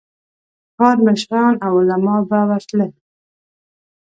ښار 0.75 0.97
مشران 1.05 1.53
او 1.65 1.71
علماء 1.81 2.21
به 2.29 2.39
ورتلل. 2.49 2.91